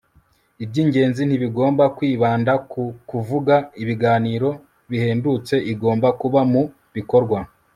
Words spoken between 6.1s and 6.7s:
kuba mu